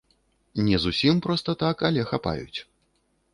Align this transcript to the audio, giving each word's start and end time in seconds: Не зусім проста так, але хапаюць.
Не 0.69 0.79
зусім 0.85 1.19
проста 1.25 1.55
так, 1.65 1.85
але 1.91 2.07
хапаюць. 2.13 2.59